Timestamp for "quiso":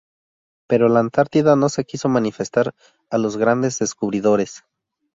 1.85-2.09